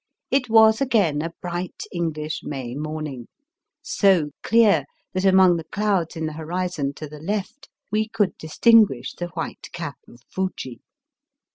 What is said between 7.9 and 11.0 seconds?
we could distinguish the white cap of Fuji.